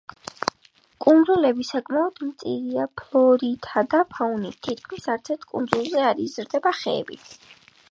კუნძულები 1.03 1.65
საკმაოდ 1.67 2.17
მწირია 2.29 2.87
ფლორითა 3.01 3.85
და 3.93 4.01
ფაუნით, 4.15 4.57
თითქმის 4.69 5.07
არცერთ 5.17 5.49
კუნძულზე 5.55 6.05
არ 6.09 6.27
იზრდება 6.27 6.75
ხეები. 6.83 7.23